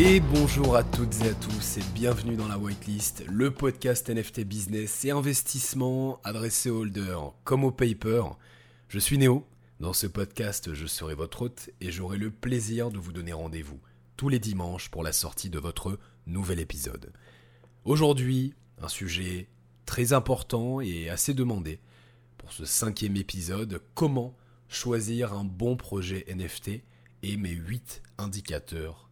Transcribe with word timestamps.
Et 0.00 0.20
bonjour 0.20 0.76
à 0.76 0.84
toutes 0.84 1.22
et 1.24 1.30
à 1.30 1.34
tous 1.34 1.78
et 1.78 1.82
bienvenue 1.92 2.36
dans 2.36 2.46
la 2.46 2.56
Whitelist, 2.56 3.24
le 3.26 3.52
podcast 3.52 4.08
NFT 4.08 4.44
business 4.44 5.04
et 5.04 5.10
investissement 5.10 6.20
adressé 6.22 6.70
aux 6.70 6.82
holders 6.82 7.32
comme 7.42 7.64
aux 7.64 7.72
paper. 7.72 8.22
Je 8.86 9.00
suis 9.00 9.18
Néo. 9.18 9.44
Dans 9.80 9.92
ce 9.92 10.06
podcast, 10.06 10.72
je 10.72 10.86
serai 10.86 11.16
votre 11.16 11.42
hôte 11.42 11.70
et 11.80 11.90
j'aurai 11.90 12.16
le 12.16 12.30
plaisir 12.30 12.92
de 12.92 12.98
vous 12.98 13.12
donner 13.12 13.32
rendez-vous 13.32 13.80
tous 14.16 14.28
les 14.28 14.38
dimanches 14.38 14.88
pour 14.88 15.02
la 15.02 15.10
sortie 15.10 15.50
de 15.50 15.58
votre 15.58 15.98
nouvel 16.28 16.60
épisode. 16.60 17.12
Aujourd'hui, 17.84 18.54
un 18.80 18.88
sujet 18.88 19.48
très 19.84 20.12
important 20.12 20.80
et 20.80 21.08
assez 21.08 21.34
demandé 21.34 21.80
pour 22.36 22.52
ce 22.52 22.64
cinquième 22.64 23.16
épisode, 23.16 23.82
comment 23.94 24.36
choisir 24.68 25.32
un 25.32 25.44
bon 25.44 25.76
projet 25.76 26.24
NFT 26.28 26.84
et 27.24 27.36
mes 27.36 27.50
8 27.50 28.00
indicateurs 28.18 29.08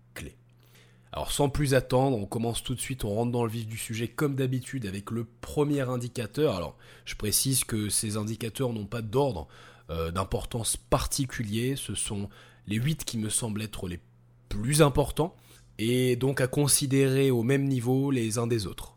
alors 1.12 1.32
sans 1.32 1.48
plus 1.48 1.74
attendre, 1.74 2.16
on 2.16 2.26
commence 2.26 2.62
tout 2.62 2.74
de 2.74 2.80
suite, 2.80 3.04
on 3.04 3.14
rentre 3.14 3.32
dans 3.32 3.44
le 3.44 3.50
vif 3.50 3.66
du 3.66 3.78
sujet 3.78 4.08
comme 4.08 4.34
d'habitude 4.34 4.86
avec 4.86 5.10
le 5.10 5.24
premier 5.24 5.80
indicateur. 5.80 6.54
Alors 6.54 6.76
je 7.04 7.14
précise 7.14 7.64
que 7.64 7.88
ces 7.88 8.16
indicateurs 8.16 8.72
n'ont 8.72 8.86
pas 8.86 9.02
d'ordre 9.02 9.48
euh, 9.88 10.10
d'importance 10.10 10.76
particulier, 10.76 11.74
ce 11.76 11.94
sont 11.94 12.28
les 12.66 12.76
8 12.76 13.04
qui 13.04 13.18
me 13.18 13.28
semblent 13.28 13.62
être 13.62 13.88
les 13.88 14.00
plus 14.48 14.82
importants 14.82 15.34
et 15.78 16.16
donc 16.16 16.40
à 16.40 16.48
considérer 16.48 17.30
au 17.30 17.42
même 17.42 17.64
niveau 17.64 18.10
les 18.10 18.38
uns 18.38 18.46
des 18.46 18.66
autres. 18.66 18.96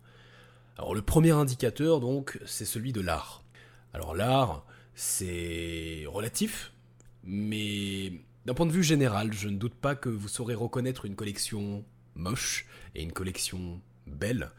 Alors 0.78 0.96
le 0.96 1.02
premier 1.02 1.32
indicateur 1.32 2.00
donc 2.00 2.40
c'est 2.46 2.66
celui 2.66 2.92
de 2.92 3.02
l'art. 3.02 3.44
Alors 3.94 4.16
l'art 4.16 4.66
c'est 4.96 6.04
relatif 6.08 6.74
mais 7.24 8.12
d'un 8.46 8.54
point 8.54 8.66
de 8.66 8.72
vue 8.72 8.84
général, 8.84 9.32
je 9.32 9.48
ne 9.48 9.58
doute 9.58 9.76
pas 9.76 9.96
que 9.96 10.10
vous 10.10 10.28
saurez 10.28 10.56
reconnaître 10.56 11.06
une 11.06 11.16
collection 11.16 11.86
moche 12.20 12.66
et 12.96 13.02
une 13.02 13.12
collection 13.12 13.82
belle. 14.06 14.52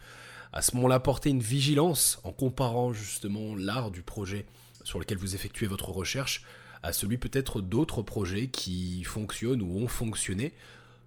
À 0.53 0.62
ce 0.62 0.75
moment-là, 0.77 0.98
portez 0.98 1.30
une 1.30 1.41
vigilance 1.41 2.19
en 2.25 2.33
comparant 2.33 2.92
justement 2.92 3.55
l'art 3.55 3.91
du 3.91 4.03
projet 4.03 4.47
sur 4.83 4.98
lequel 4.98 5.19
vous 5.19 5.34
effectuez 5.34 5.66
votre 5.66 5.91
recherche 5.91 6.42
à 6.83 6.92
celui 6.92 7.19
peut-être 7.19 7.61
d'autres 7.61 8.03
projets 8.03 8.48
qui 8.48 9.05
fonctionnent 9.05 9.62
ou 9.62 9.78
ont 9.78 9.88
fonctionné, 9.88 10.55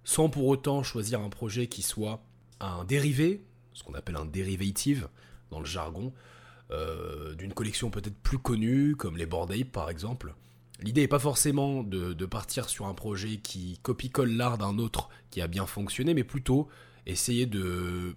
sans 0.04 0.28
pour 0.28 0.46
autant 0.46 0.82
choisir 0.82 1.20
un 1.20 1.28
projet 1.28 1.66
qui 1.66 1.82
soit 1.82 2.22
un 2.60 2.84
dérivé, 2.84 3.44
ce 3.72 3.82
qu'on 3.82 3.94
appelle 3.94 4.16
un 4.16 4.24
derivative 4.24 5.08
dans 5.50 5.58
le 5.58 5.66
jargon, 5.66 6.12
euh, 6.70 7.34
d'une 7.34 7.52
collection 7.52 7.90
peut-être 7.90 8.16
plus 8.16 8.38
connue, 8.38 8.96
comme 8.96 9.16
les 9.16 9.26
Bored 9.26 9.50
Ape 9.50 9.72
par 9.72 9.90
exemple, 9.90 10.34
L'idée 10.80 11.02
n'est 11.02 11.08
pas 11.08 11.18
forcément 11.18 11.82
de, 11.82 12.26
partir 12.26 12.68
sur 12.68 12.86
un 12.86 12.94
projet 12.94 13.36
qui 13.36 13.78
copie-colle 13.82 14.32
l'art 14.32 14.58
d'un 14.58 14.78
autre 14.78 15.08
qui 15.30 15.40
a 15.40 15.46
bien 15.46 15.66
fonctionné, 15.66 16.14
mais 16.14 16.24
plutôt 16.24 16.68
essayer 17.06 17.46
de 17.46 18.16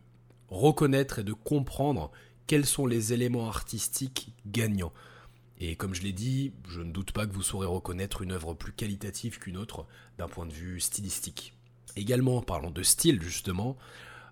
reconnaître 0.49 1.19
et 1.19 1.23
de 1.23 1.33
comprendre 1.33 2.11
quels 2.47 2.65
sont 2.65 2.87
les 2.87 3.13
éléments 3.13 3.47
artistiques 3.47 4.33
gagnants. 4.45 4.93
Et 5.59 5.75
comme 5.75 5.93
je 5.93 6.03
l'ai 6.03 6.13
dit, 6.13 6.53
je 6.67 6.81
ne 6.81 6.91
doute 6.91 7.11
pas 7.11 7.25
que 7.25 7.33
vous 7.33 7.41
saurez 7.41 7.67
reconnaître 7.67 8.21
une 8.21 8.31
œuvre 8.31 8.53
plus 8.53 8.71
qualitative 8.71 9.39
qu'une 9.39 9.57
autre 9.57 9.85
d'un 10.17 10.27
point 10.27 10.45
de 10.45 10.53
vue 10.53 10.79
stylistique. 10.79 11.53
Également, 11.95 12.41
parlant 12.41 12.71
de 12.71 12.83
style 12.83 13.21
justement, 13.21 13.75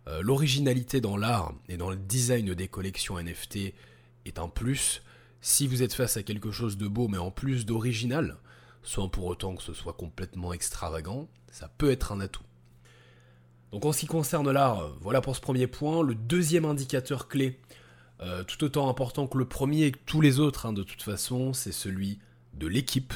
euh, 0.07 0.21
l'originalité 0.21 1.01
dans 1.01 1.17
l'art 1.17 1.53
et 1.67 1.77
dans 1.77 1.89
le 1.89 1.95
design 1.95 2.53
des 2.53 2.67
collections 2.67 3.19
NFT 3.19 3.73
est 4.25 4.39
un 4.39 4.47
plus 4.47 5.01
si 5.47 5.67
vous 5.67 5.83
êtes 5.83 5.93
face 5.93 6.17
à 6.17 6.23
quelque 6.23 6.49
chose 6.49 6.75
de 6.75 6.87
beau 6.87 7.07
mais 7.07 7.19
en 7.19 7.29
plus 7.29 7.67
d'original, 7.67 8.37
sans 8.81 9.09
pour 9.09 9.25
autant 9.25 9.55
que 9.55 9.61
ce 9.61 9.75
soit 9.75 9.93
complètement 9.93 10.53
extravagant, 10.53 11.29
ça 11.51 11.69
peut 11.77 11.91
être 11.91 12.11
un 12.11 12.19
atout. 12.19 12.41
Donc 13.71 13.85
en 13.85 13.91
ce 13.91 13.99
qui 13.99 14.07
concerne 14.07 14.49
l'art, 14.49 14.89
voilà 15.01 15.21
pour 15.21 15.35
ce 15.35 15.41
premier 15.41 15.67
point. 15.67 16.01
Le 16.01 16.15
deuxième 16.15 16.65
indicateur 16.65 17.27
clé, 17.27 17.59
euh, 18.21 18.43
tout 18.43 18.63
autant 18.63 18.89
important 18.89 19.27
que 19.27 19.37
le 19.37 19.45
premier 19.45 19.83
et 19.83 19.91
que 19.91 19.99
tous 20.07 20.19
les 20.19 20.39
autres 20.39 20.65
hein, 20.65 20.73
de 20.73 20.81
toute 20.81 21.03
façon, 21.03 21.53
c'est 21.53 21.71
celui 21.71 22.17
de 22.55 22.65
l'équipe. 22.65 23.13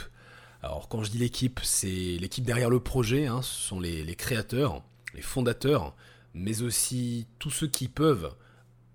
Alors 0.62 0.88
quand 0.88 1.02
je 1.02 1.10
dis 1.10 1.18
l'équipe, 1.18 1.60
c'est 1.64 1.88
l'équipe 2.20 2.46
derrière 2.46 2.70
le 2.70 2.80
projet, 2.80 3.26
hein, 3.26 3.42
ce 3.42 3.60
sont 3.60 3.80
les 3.80 4.16
créateurs, 4.16 4.84
les 5.16 5.24
fondateurs, 5.24 5.96
mais 6.36 6.62
aussi 6.62 7.26
tous 7.40 7.50
ceux 7.50 7.68
qui 7.68 7.88
peuvent 7.88 8.36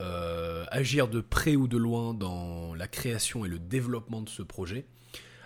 euh, 0.01 0.65
agir 0.71 1.09
de 1.09 1.21
près 1.21 1.57
ou 1.57 1.69
de 1.69 1.77
loin 1.77 2.15
dans 2.15 2.75
la 2.75 2.89
création 2.89 3.45
et 3.45 3.49
le 3.49 3.59
développement 3.59 4.23
de 4.23 4.29
ce 4.29 4.43
projet. 4.43 4.87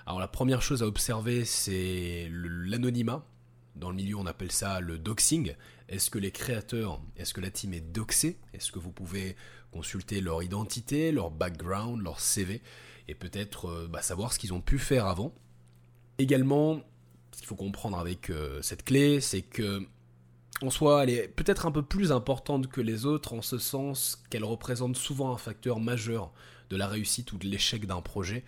Alors 0.06 0.20
la 0.20 0.28
première 0.28 0.62
chose 0.62 0.82
à 0.82 0.86
observer, 0.86 1.44
c'est 1.44 2.28
l'anonymat. 2.30 3.26
Dans 3.76 3.90
le 3.90 3.96
milieu, 3.96 4.16
on 4.16 4.26
appelle 4.26 4.50
ça 4.50 4.80
le 4.80 4.98
doxing. 4.98 5.54
Est-ce 5.88 6.10
que 6.10 6.18
les 6.18 6.32
créateurs, 6.32 7.00
est-ce 7.16 7.34
que 7.34 7.40
la 7.40 7.50
team 7.50 7.74
est 7.74 7.80
doxée? 7.80 8.38
Est-ce 8.54 8.72
que 8.72 8.78
vous 8.78 8.90
pouvez 8.90 9.36
consulter 9.70 10.20
leur 10.20 10.42
identité, 10.42 11.12
leur 11.12 11.30
background, 11.30 12.02
leur 12.02 12.20
CV, 12.20 12.62
et 13.06 13.14
peut-être 13.14 13.66
euh, 13.66 13.86
bah, 13.86 14.02
savoir 14.02 14.32
ce 14.32 14.38
qu'ils 14.38 14.54
ont 14.54 14.60
pu 14.62 14.78
faire 14.78 15.06
avant? 15.06 15.34
Également, 16.18 16.80
ce 17.32 17.38
qu'il 17.38 17.46
faut 17.46 17.54
comprendre 17.54 17.98
avec 17.98 18.30
euh, 18.30 18.62
cette 18.62 18.84
clé, 18.84 19.20
c'est 19.20 19.42
que 19.42 19.86
en 20.62 20.70
soi, 20.70 21.04
elle 21.04 21.10
est 21.10 21.28
peut-être 21.28 21.66
un 21.66 21.70
peu 21.70 21.82
plus 21.82 22.10
importante 22.10 22.66
que 22.68 22.80
les 22.80 23.06
autres 23.06 23.32
en 23.32 23.42
ce 23.42 23.58
sens 23.58 24.22
qu'elle 24.30 24.44
représente 24.44 24.96
souvent 24.96 25.32
un 25.32 25.36
facteur 25.36 25.78
majeur 25.78 26.32
de 26.70 26.76
la 26.76 26.88
réussite 26.88 27.32
ou 27.32 27.38
de 27.38 27.46
l'échec 27.46 27.86
d'un 27.86 28.00
projet, 28.00 28.44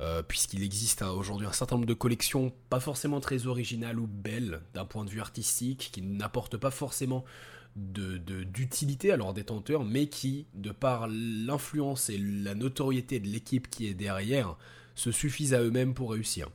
euh, 0.00 0.22
puisqu'il 0.22 0.62
existe 0.62 1.02
aujourd'hui 1.02 1.46
un 1.46 1.52
certain 1.52 1.76
nombre 1.76 1.86
de 1.86 1.94
collections 1.94 2.52
pas 2.70 2.80
forcément 2.80 3.20
très 3.20 3.46
originales 3.46 3.98
ou 3.98 4.06
belles 4.06 4.60
d'un 4.74 4.84
point 4.84 5.04
de 5.04 5.10
vue 5.10 5.20
artistique, 5.20 5.90
qui 5.92 6.02
n'apportent 6.02 6.56
pas 6.56 6.70
forcément 6.70 7.24
d'utilité 7.74 9.12
à 9.12 9.16
leurs 9.16 9.32
détenteurs, 9.32 9.84
mais 9.84 10.06
qui, 10.06 10.46
de 10.54 10.70
par 10.70 11.08
l'influence 11.08 12.10
et 12.10 12.18
la 12.18 12.54
notoriété 12.54 13.18
de 13.18 13.28
l'équipe 13.28 13.68
qui 13.68 13.86
est 13.86 13.94
derrière, 13.94 14.56
se 14.94 15.10
suffisent 15.10 15.54
à 15.54 15.62
eux-mêmes 15.62 15.94
pour 15.94 16.12
réussir. 16.12 16.50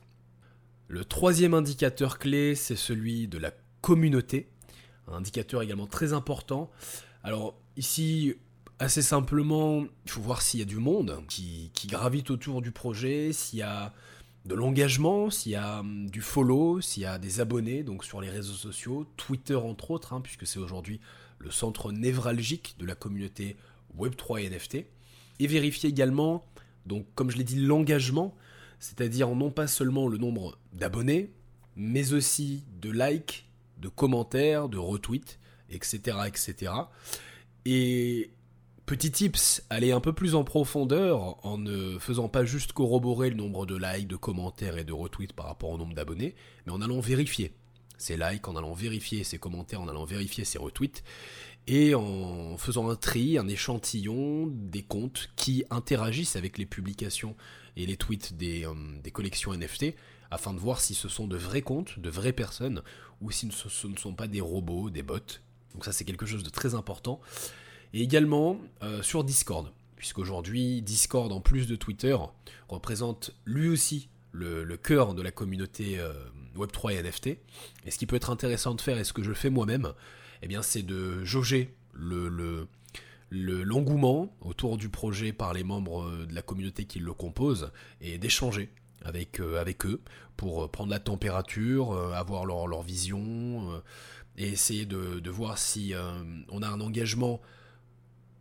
Le 0.86 1.04
troisième 1.04 1.54
indicateur 1.54 2.18
clé, 2.18 2.54
c'est 2.54 2.76
celui 2.76 3.26
de 3.26 3.36
la 3.36 3.52
communauté 3.82 4.48
un 5.10 5.16
indicateur 5.16 5.62
également 5.62 5.86
très 5.86 6.12
important. 6.12 6.70
Alors 7.22 7.54
ici, 7.76 8.34
assez 8.78 9.02
simplement, 9.02 9.84
il 10.04 10.10
faut 10.10 10.20
voir 10.20 10.42
s'il 10.42 10.60
y 10.60 10.62
a 10.62 10.66
du 10.66 10.76
monde 10.76 11.22
qui, 11.28 11.70
gravite 11.86 12.30
autour 12.30 12.62
du 12.62 12.70
projet, 12.70 13.32
s'il 13.32 13.58
y 13.58 13.62
a 13.62 13.92
de 14.44 14.54
l'engagement, 14.54 15.30
s'il 15.30 15.52
y 15.52 15.56
a 15.56 15.80
hum, 15.80 16.08
du 16.10 16.20
follow, 16.20 16.80
s'il 16.80 17.02
y 17.02 17.06
a 17.06 17.18
des 17.18 17.40
abonnés 17.40 17.82
donc 17.82 18.04
sur 18.04 18.20
les 18.20 18.30
réseaux 18.30 18.54
sociaux, 18.54 19.06
Twitter 19.16 19.56
entre 19.56 19.90
autres, 19.90 20.12
hein, 20.12 20.20
puisque 20.20 20.46
c'est 20.46 20.58
aujourd'hui 20.58 21.00
le 21.38 21.50
centre 21.50 21.92
névralgique 21.92 22.76
de 22.78 22.86
la 22.86 22.94
communauté 22.94 23.56
Web3 23.96 24.42
et 24.42 24.50
NFT. 24.50 24.86
Et 25.40 25.46
vérifier 25.46 25.88
également, 25.88 26.44
donc 26.86 27.06
comme 27.14 27.30
je 27.30 27.36
l'ai 27.36 27.44
dit, 27.44 27.60
l'engagement, 27.60 28.34
c'est-à-dire 28.80 29.28
non 29.34 29.50
pas 29.50 29.66
seulement 29.66 30.08
le 30.08 30.18
nombre 30.18 30.58
d'abonnés, 30.72 31.32
mais 31.76 32.12
aussi 32.12 32.64
de 32.80 32.90
likes, 32.90 33.47
de 33.78 33.88
commentaires, 33.88 34.68
de 34.68 34.78
retweets, 34.78 35.38
etc. 35.70 36.18
etc. 36.26 36.72
Et 37.64 38.30
petit 38.86 39.10
tips, 39.10 39.62
aller 39.70 39.92
un 39.92 40.00
peu 40.00 40.12
plus 40.12 40.34
en 40.34 40.44
profondeur 40.44 41.44
en 41.44 41.58
ne 41.58 41.98
faisant 41.98 42.28
pas 42.28 42.44
juste 42.44 42.72
corroborer 42.72 43.30
le 43.30 43.36
nombre 43.36 43.66
de 43.66 43.76
likes, 43.76 44.08
de 44.08 44.16
commentaires 44.16 44.78
et 44.78 44.84
de 44.84 44.92
retweets 44.92 45.34
par 45.34 45.46
rapport 45.46 45.70
au 45.70 45.78
nombre 45.78 45.94
d'abonnés, 45.94 46.34
mais 46.66 46.72
en 46.72 46.80
allant 46.80 47.00
vérifier 47.00 47.52
ces 47.98 48.16
likes, 48.16 48.48
en 48.48 48.56
allant 48.56 48.72
vérifier 48.72 49.24
ces 49.24 49.38
commentaires, 49.38 49.80
en 49.80 49.88
allant 49.88 50.04
vérifier 50.04 50.44
ces 50.44 50.58
retweets, 50.58 51.02
et 51.66 51.94
en 51.94 52.56
faisant 52.56 52.88
un 52.88 52.96
tri, 52.96 53.36
un 53.36 53.48
échantillon 53.48 54.46
des 54.46 54.82
comptes 54.82 55.30
qui 55.36 55.64
interagissent 55.70 56.36
avec 56.36 56.56
les 56.56 56.66
publications 56.66 57.36
et 57.76 57.86
les 57.86 57.96
tweets 57.96 58.36
des, 58.36 58.66
euh, 58.66 59.10
collections 59.12 59.52
NFT, 59.52 59.94
afin 60.30 60.54
de 60.54 60.58
voir 60.58 60.80
si 60.80 60.94
ce 60.94 61.08
sont 61.08 61.26
de 61.26 61.36
vrais 61.36 61.62
comptes, 61.62 61.98
de 61.98 62.10
vraies 62.10 62.32
personnes, 62.32 62.82
ou 63.20 63.30
si 63.30 63.50
ce 63.50 63.86
ne 63.86 63.96
sont 63.96 64.14
pas 64.14 64.28
des 64.28 64.40
robots, 64.40 64.90
des 64.90 65.02
bots. 65.02 65.18
Donc 65.74 65.84
ça 65.84 65.92
c'est 65.92 66.04
quelque 66.04 66.26
chose 66.26 66.42
de 66.42 66.50
très 66.50 66.74
important. 66.74 67.20
Et 67.92 68.02
également 68.02 68.58
euh, 68.82 69.02
sur 69.02 69.24
Discord, 69.24 69.70
puisqu'aujourd'hui 69.96 70.82
Discord 70.82 71.32
en 71.32 71.40
plus 71.40 71.66
de 71.66 71.76
Twitter 71.76 72.16
représente 72.68 73.32
lui 73.44 73.68
aussi 73.68 74.08
le, 74.32 74.76
cœur 74.76 75.14
de 75.14 75.22
la 75.22 75.30
communauté 75.30 75.98
euh, 75.98 76.12
Web3 76.56 76.94
et 76.94 77.02
NFT. 77.02 77.26
Et 77.26 77.90
ce 77.90 77.98
qui 77.98 78.06
peut 78.06 78.16
être 78.16 78.30
intéressant 78.30 78.74
de 78.74 78.80
faire, 78.80 78.98
et 78.98 79.04
ce 79.04 79.12
que 79.12 79.22
je 79.22 79.32
fais 79.32 79.50
moi-même, 79.50 79.92
eh 80.42 80.48
bien 80.48 80.62
c'est 80.62 80.82
de 80.82 81.24
jauger 81.24 81.74
le, 81.92 82.68
l'engouement 83.30 84.34
autour 84.40 84.76
du 84.76 84.88
projet 84.88 85.32
par 85.32 85.52
les 85.52 85.64
membres 85.64 86.04
euh, 86.04 86.26
de 86.26 86.34
la 86.34 86.42
communauté 86.42 86.84
qui 86.84 86.98
le 86.98 87.12
composent 87.12 87.70
et 88.00 88.18
d'échanger 88.18 88.70
avec, 89.04 89.40
euh, 89.40 89.64
eux 89.84 90.00
pour 90.36 90.64
euh, 90.64 90.68
prendre 90.68 90.90
la 90.90 91.00
température, 91.00 91.92
avoir 92.14 92.46
leur, 92.46 92.66
leur 92.66 92.82
vision 92.82 93.82
et 94.36 94.48
essayer 94.48 94.86
de, 94.86 95.20
de 95.20 95.30
voir 95.30 95.58
si 95.58 95.94
on 96.48 96.62
a 96.62 96.68
un 96.68 96.80
engagement 96.80 97.40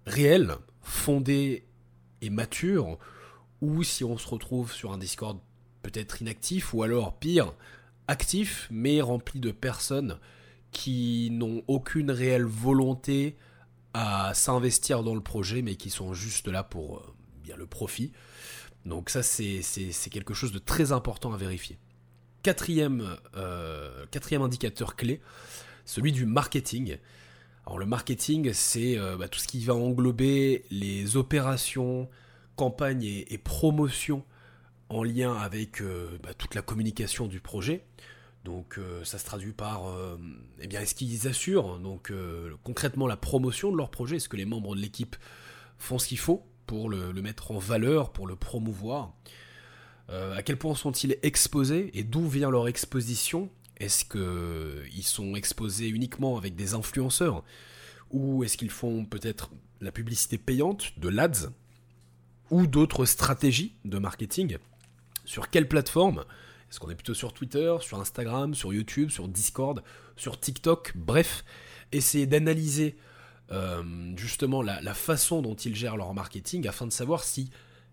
réel, 0.05 0.55
fondé 0.81 1.65
et 2.21 2.29
mature, 2.29 2.97
ou 3.61 3.83
si 3.83 4.03
on 4.03 4.17
se 4.17 4.27
retrouve 4.27 4.71
sur 4.71 4.91
un 4.91 4.97
Discord 4.97 5.39
peut-être 5.81 6.21
inactif, 6.21 6.73
ou 6.73 6.83
alors 6.83 7.17
pire, 7.17 7.53
actif, 8.07 8.67
mais 8.71 9.01
rempli 9.01 9.39
de 9.39 9.51
personnes 9.51 10.19
qui 10.77 11.29
n'ont 11.31 11.63
aucune 11.67 12.11
réelle 12.11 12.45
volonté 12.45 13.35
à 13.95 14.35
s'investir 14.35 15.01
dans 15.01 15.15
le 15.15 15.21
projet, 15.21 15.63
mais 15.63 15.73
qui 15.73 15.89
sont 15.89 16.13
juste 16.13 16.47
là 16.47 16.63
pour 16.63 16.97
euh, 16.97 17.15
bien 17.43 17.55
le 17.57 17.65
profit. 17.65 18.11
Donc 18.85 19.09
ça, 19.09 19.23
c'est 19.23 19.63
quelque 20.11 20.35
chose 20.35 20.51
de 20.51 20.59
très 20.59 20.91
important 20.91 21.33
à 21.33 21.37
vérifier. 21.37 21.79
Quatrième, 22.43 23.17
euh, 23.35 24.05
quatrième 24.11 24.43
indicateur 24.43 24.95
clé, 24.95 25.19
celui 25.83 26.11
du 26.11 26.27
marketing. 26.27 26.97
Alors 27.65 27.79
le 27.79 27.87
marketing, 27.87 28.53
c'est 28.53 28.99
euh, 28.99 29.17
bah, 29.17 29.27
tout 29.27 29.39
ce 29.39 29.47
qui 29.47 29.65
va 29.65 29.73
englober 29.73 30.63
les 30.69 31.17
opérations, 31.17 32.07
campagnes 32.55 33.03
et, 33.03 33.37
promotions 33.39 34.23
en 34.89 35.03
lien 35.03 35.33
avec 35.33 35.81
bah, 36.21 36.35
toute 36.37 36.53
la 36.53 36.61
communication 36.61 37.25
du 37.25 37.39
projet. 37.39 37.83
Donc 38.47 38.77
euh, 38.77 39.03
ça 39.03 39.17
se 39.17 39.25
traduit 39.25 39.51
par, 39.51 39.89
euh, 39.89 40.17
eh 40.61 40.67
bien, 40.67 40.79
est-ce 40.79 40.95
qu'ils 40.95 41.27
assurent 41.27 41.79
donc 41.79 42.11
euh, 42.11 42.55
concrètement 42.63 43.05
la 43.05 43.17
promotion 43.17 43.73
de 43.73 43.77
leur 43.77 43.91
projet? 43.91 44.15
Est-ce 44.15 44.29
que 44.29 44.37
les 44.37 44.45
membres 44.45 44.73
de 44.73 44.79
l'équipe 44.79 45.17
font 45.77 45.99
ce 45.99 46.07
qu'il 46.07 46.17
faut 46.17 46.45
pour 46.65 46.89
le, 46.89 47.11
mettre 47.21 47.51
en 47.51 47.57
valeur, 47.57 48.13
pour 48.13 48.25
le 48.25 48.37
promouvoir? 48.37 49.13
À 50.09 50.41
quel 50.43 50.55
point 50.57 50.73
sont-ils 50.73 51.17
exposés 51.23 51.91
et 51.93 52.05
d'où 52.05 52.25
vient 52.25 52.49
leur 52.49 52.69
exposition? 52.69 53.49
Est-ce 53.75 54.05
qu'ils 54.05 55.03
sont 55.03 55.35
exposés 55.35 55.89
uniquement 55.89 56.37
avec 56.37 56.55
des 56.55 56.73
influenceurs? 56.73 57.43
Ou 58.11 58.45
est-ce 58.45 58.55
qu'ils 58.55 58.69
font 58.69 59.03
peut-être 59.03 59.51
la 59.81 59.91
publicité 59.91 60.37
payante, 60.37 60.97
de 60.97 61.09
l'ADS? 61.09 61.49
Ou 62.51 62.65
d'autres 62.65 63.03
stratégies 63.03 63.75
de 63.83 63.97
marketing? 63.97 64.57
Sur 65.25 65.49
quelle 65.49 65.67
plateforme 65.67 66.23
est-ce 66.69 66.79
qu'on 66.79 66.89
est 66.89 66.95
plutôt 66.95 67.13
sur 67.13 67.33
Twitter, 67.33 67.75
sur 67.81 67.99
Instagram, 67.99 68.53
sur 68.53 68.73
YouTube, 68.73 69.09
sur 69.09 69.27
Discord, 69.27 69.83
sur 70.15 70.39
TikTok? 70.39 70.93
Bref, 70.95 71.45
essayer 71.91 72.25
d'analyser 72.25 72.97
euh, 73.51 73.83
justement 74.17 74.61
la, 74.61 74.93
façon 74.93 75.41
dont 75.41 75.55
ils 75.55 75.75
gèrent 75.75 75.95
leur 75.95 76.13
marketing 76.13 76.67
afin 76.67 76.85
de 76.85 76.91
savoir 76.91 77.23
si 77.23 77.49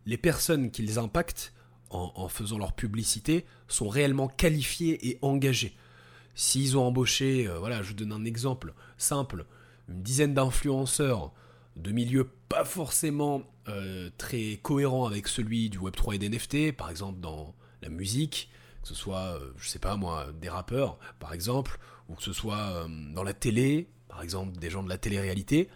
les 0.06 0.18
personnes 0.18 0.70
qu'ils 0.70 0.98
impactent 0.98 1.52
en, 1.90 2.26
faisant 2.26 2.58
leur 2.58 2.72
publicité 2.72 3.46
sont 3.68 3.88
réellement 3.88 4.26
qualifiées 4.26 5.08
et 5.08 5.18
engagées. 5.22 5.76
S'ils 6.34 6.76
ont 6.76 6.82
embauché, 6.82 7.46
euh, 7.46 7.60
voilà, 7.60 7.82
je 7.82 7.90
vous 7.90 7.94
donne 7.94 8.10
un 8.10 8.24
exemple 8.24 8.74
simple, 8.98 9.46
une 9.88 10.02
dizaine 10.02 10.34
d'influenceurs 10.34 11.32
de 11.76 11.92
milieux 11.92 12.28
pas 12.48 12.64
forcément 12.64 13.42
euh, 13.68 14.10
très 14.18 14.58
cohérents 14.60 15.06
avec 15.06 15.28
celui 15.28 15.70
du 15.70 15.78
Web3 15.78 16.16
et 16.16 16.18
des 16.18 16.28
NFT, 16.28 16.76
par 16.76 16.90
exemple 16.90 17.20
dans 17.20 17.54
la 17.80 17.88
musique, 17.88 18.50
que 18.84 18.88
ce 18.88 18.94
soit, 18.94 19.38
euh, 19.40 19.50
je 19.56 19.68
sais 19.68 19.78
pas 19.78 19.96
moi, 19.96 20.26
des 20.40 20.50
rappeurs, 20.50 20.98
par 21.18 21.32
exemple, 21.32 21.78
ou 22.10 22.14
que 22.14 22.22
ce 22.22 22.34
soit 22.34 22.58
euh, 22.58 22.88
dans 23.14 23.22
la 23.22 23.32
télé, 23.32 23.88
par 24.08 24.22
exemple, 24.22 24.58
des 24.58 24.68
gens 24.68 24.82
de 24.82 24.90
la 24.90 24.98
télé-réalité, 24.98 25.70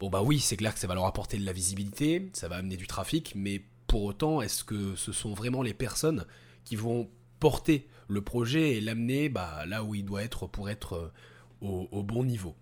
bon 0.00 0.10
bah 0.10 0.20
oui, 0.20 0.40
c'est 0.40 0.56
clair 0.56 0.74
que 0.74 0.80
ça 0.80 0.88
va 0.88 0.94
leur 0.94 1.06
apporter 1.06 1.38
de 1.38 1.46
la 1.46 1.52
visibilité, 1.52 2.28
ça 2.32 2.48
va 2.48 2.56
amener 2.56 2.76
du 2.76 2.88
trafic, 2.88 3.34
mais 3.36 3.62
pour 3.86 4.02
autant, 4.02 4.42
est-ce 4.42 4.64
que 4.64 4.96
ce 4.96 5.12
sont 5.12 5.32
vraiment 5.32 5.62
les 5.62 5.74
personnes 5.74 6.26
qui 6.64 6.74
vont 6.74 7.08
porter 7.38 7.86
le 8.08 8.20
projet 8.20 8.72
et 8.72 8.80
l'amener 8.80 9.28
bah, 9.28 9.64
là 9.66 9.84
où 9.84 9.94
il 9.94 10.04
doit 10.04 10.24
être 10.24 10.48
pour 10.48 10.68
être 10.68 10.94
euh, 10.94 11.86
au, 11.92 12.02
bon 12.02 12.24
niveau? 12.24 12.56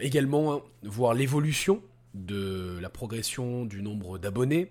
Également, 0.00 0.62
voir 0.84 1.12
l'évolution 1.12 1.82
de 2.14 2.78
la 2.80 2.88
progression 2.88 3.64
du 3.64 3.82
nombre 3.82 4.16
d'abonnés, 4.16 4.70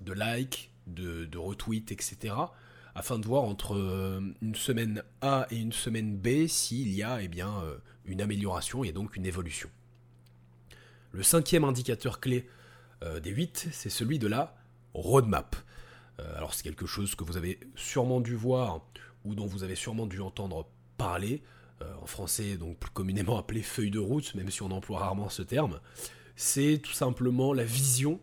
de 0.00 0.12
likes, 0.12 0.72
de 0.88 1.38
retweets, 1.38 1.92
etc 1.92 2.34
afin 3.00 3.18
de 3.18 3.26
voir 3.26 3.44
entre 3.44 3.78
euh, 3.78 4.20
une 4.42 4.54
semaine 4.54 5.02
A 5.22 5.46
et 5.50 5.56
une 5.56 5.72
semaine 5.72 6.18
B 6.18 6.46
s'il 6.48 6.92
y 6.92 7.02
a 7.02 7.22
eh 7.22 7.28
bien, 7.28 7.50
euh, 7.62 7.78
une 8.04 8.20
amélioration 8.20 8.84
et 8.84 8.92
donc 8.92 9.16
une 9.16 9.24
évolution. 9.24 9.70
Le 11.12 11.22
cinquième 11.22 11.64
indicateur 11.64 12.20
clé 12.20 12.46
euh, 13.02 13.18
des 13.18 13.30
8, 13.30 13.68
c'est 13.72 13.88
celui 13.88 14.18
de 14.18 14.26
la 14.26 14.54
roadmap. 14.92 15.56
alors 16.36 16.52
c'est 16.52 16.62
quelque 16.62 16.84
chose 16.84 17.14
que 17.14 17.24
vous 17.24 17.38
avez 17.38 17.58
sûrement 17.74 18.20
dû 18.20 18.34
voir 18.34 18.82
ou 19.24 19.34
dont 19.34 19.46
vous 19.46 19.62
avez 19.64 19.76
sûrement 19.76 20.06
dû 20.06 20.20
entendre 20.20 20.68
parler, 20.98 21.42
en 22.02 22.06
français 22.06 22.58
donc 22.58 22.76
plus 22.76 22.90
communément 22.90 23.38
appelé 23.38 23.62
feuille 23.62 23.90
de 23.90 23.98
route, 23.98 24.34
même 24.34 24.50
si 24.50 24.60
on 24.62 24.70
emploie 24.72 24.98
rarement 24.98 25.30
ce 25.30 25.40
terme. 25.40 25.80
C'est 26.36 26.80
tout 26.82 26.92
simplement 26.92 27.54
la 27.54 27.64
vision 27.64 28.20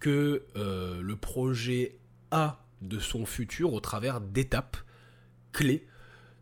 que 0.00 0.44
le 0.54 1.14
projet 1.14 1.96
a 2.32 2.60
de 2.80 2.98
son 2.98 3.26
futur 3.26 3.72
au 3.72 3.80
travers 3.80 4.20
d'étapes 4.20 4.76
clés 5.52 5.86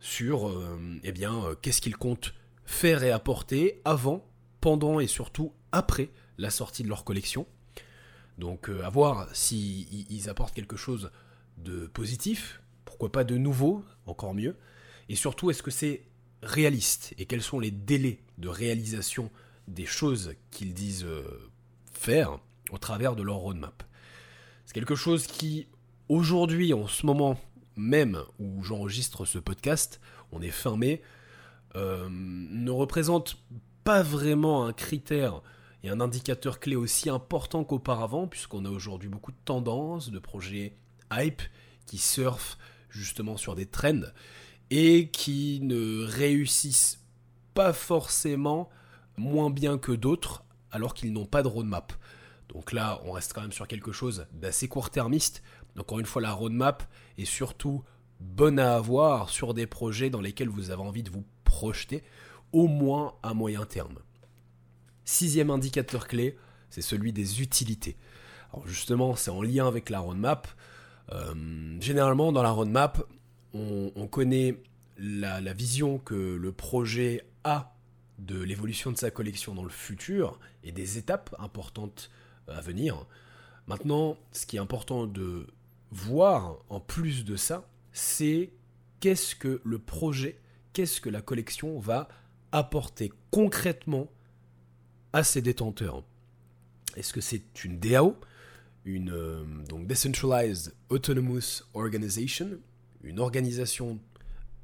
sur 0.00 0.48
euh, 0.48 0.78
eh 1.02 1.12
bien 1.12 1.44
euh, 1.44 1.54
qu'est-ce 1.60 1.80
qu'il 1.80 1.96
compte 1.96 2.34
faire 2.64 3.02
et 3.02 3.10
apporter 3.10 3.80
avant, 3.84 4.28
pendant 4.60 5.00
et 5.00 5.06
surtout 5.06 5.52
après 5.72 6.10
la 6.36 6.50
sortie 6.50 6.82
de 6.82 6.88
leur 6.88 7.04
collection. 7.04 7.46
Donc 8.36 8.68
euh, 8.68 8.84
à 8.84 8.90
voir 8.90 9.28
s'ils 9.34 10.28
apportent 10.28 10.54
quelque 10.54 10.76
chose 10.76 11.10
de 11.56 11.86
positif, 11.86 12.62
pourquoi 12.84 13.10
pas 13.10 13.24
de 13.24 13.36
nouveau, 13.36 13.84
encore 14.06 14.34
mieux, 14.34 14.56
et 15.08 15.16
surtout 15.16 15.50
est-ce 15.50 15.62
que 15.62 15.70
c'est 15.70 16.04
réaliste 16.42 17.14
et 17.18 17.26
quels 17.26 17.42
sont 17.42 17.58
les 17.58 17.72
délais 17.72 18.20
de 18.38 18.48
réalisation 18.48 19.30
des 19.66 19.86
choses 19.86 20.34
qu'ils 20.50 20.72
disent 20.72 21.06
faire 21.92 22.38
au 22.70 22.78
travers 22.78 23.16
de 23.16 23.22
leur 23.24 23.36
roadmap? 23.36 23.82
C'est 24.64 24.74
quelque 24.74 24.94
chose 24.94 25.26
qui 25.26 25.66
aujourd'hui, 26.08 26.72
en 26.74 26.86
ce 26.86 27.06
moment 27.06 27.38
même 27.78 28.22
où 28.38 28.62
j'enregistre 28.62 29.24
ce 29.24 29.38
podcast, 29.38 30.00
on 30.32 30.42
est 30.42 30.50
fin 30.50 30.76
mai, 30.76 31.00
euh, 31.76 32.08
ne 32.10 32.70
représente 32.70 33.38
pas 33.84 34.02
vraiment 34.02 34.66
un 34.66 34.72
critère 34.72 35.42
et 35.84 35.90
un 35.90 36.00
indicateur 36.00 36.58
clé 36.58 36.74
aussi 36.74 37.08
important 37.08 37.64
qu'auparavant, 37.64 38.26
puisqu'on 38.26 38.64
a 38.64 38.70
aujourd'hui 38.70 39.08
beaucoup 39.08 39.30
de 39.30 39.38
tendances, 39.44 40.10
de 40.10 40.18
projets 40.18 40.76
hype 41.12 41.42
qui 41.86 41.98
surfent 41.98 42.58
justement 42.90 43.36
sur 43.36 43.54
des 43.54 43.66
trends 43.66 44.02
et 44.70 45.08
qui 45.10 45.60
ne 45.62 46.04
réussissent 46.04 47.00
pas 47.54 47.72
forcément 47.72 48.68
moins 49.16 49.50
bien 49.50 49.78
que 49.78 49.92
d'autres 49.92 50.44
alors 50.70 50.94
qu'ils 50.94 51.12
n'ont 51.12 51.26
pas 51.26 51.42
de 51.42 51.48
roadmap. 51.48 51.92
Donc 52.48 52.72
là, 52.72 53.00
on 53.04 53.12
reste 53.12 53.32
quand 53.32 53.42
même 53.42 53.52
sur 53.52 53.68
quelque 53.68 53.92
chose 53.92 54.26
d'assez 54.32 54.68
court-termiste, 54.68 55.42
encore 55.78 55.98
une 55.98 56.06
fois, 56.06 56.22
la 56.22 56.32
roadmap 56.32 56.82
est 57.16 57.24
surtout 57.24 57.82
bonne 58.20 58.58
à 58.58 58.74
avoir 58.74 59.30
sur 59.30 59.54
des 59.54 59.66
projets 59.66 60.10
dans 60.10 60.20
lesquels 60.20 60.48
vous 60.48 60.70
avez 60.70 60.82
envie 60.82 61.02
de 61.02 61.10
vous 61.10 61.24
projeter, 61.44 62.02
au 62.52 62.66
moins 62.66 63.14
à 63.22 63.34
moyen 63.34 63.64
terme. 63.64 63.98
Sixième 65.04 65.50
indicateur 65.50 66.06
clé, 66.06 66.36
c'est 66.70 66.82
celui 66.82 67.12
des 67.12 67.40
utilités. 67.42 67.96
Alors 68.52 68.66
justement, 68.66 69.16
c'est 69.16 69.30
en 69.30 69.42
lien 69.42 69.66
avec 69.66 69.90
la 69.90 70.00
roadmap. 70.00 70.48
Euh, 71.12 71.34
généralement, 71.80 72.32
dans 72.32 72.42
la 72.42 72.50
roadmap, 72.50 73.02
on, 73.54 74.06
connaît 74.08 74.60
la, 74.98 75.40
vision 75.52 75.98
que 75.98 76.14
le 76.14 76.52
projet 76.52 77.24
a 77.44 77.74
de 78.18 78.38
l'évolution 78.38 78.92
de 78.92 78.96
sa 78.96 79.10
collection 79.10 79.54
dans 79.54 79.64
le 79.64 79.70
futur 79.70 80.38
et 80.62 80.72
des 80.72 80.98
étapes 80.98 81.34
importantes 81.38 82.10
à 82.46 82.60
venir. 82.60 83.06
Maintenant, 83.66 84.16
ce 84.32 84.46
qui 84.46 84.56
est 84.56 84.60
important 84.60 85.06
de 85.06 85.46
voir 85.90 86.58
en 86.68 86.80
plus 86.80 87.24
de 87.24 87.36
ça, 87.36 87.68
c'est 87.92 88.52
qu'est-ce 89.00 89.34
que 89.34 89.60
le 89.64 89.78
projet, 89.78 90.40
qu'est-ce 90.72 91.00
que 91.00 91.10
la 91.10 91.22
collection 91.22 91.78
va 91.78 92.08
apporter 92.52 93.12
concrètement 93.30 94.10
à 95.12 95.22
ses 95.24 95.42
détenteurs. 95.42 96.04
Est-ce 96.96 97.12
que 97.12 97.20
c'est 97.20 97.64
une 97.64 97.78
DAO, 97.78 98.16
une 98.84 99.12
euh, 99.12 99.44
donc 99.68 99.86
Decentralized 99.86 100.74
Autonomous 100.88 101.62
Organization, 101.74 102.58
une 103.02 103.20
organisation 103.20 104.00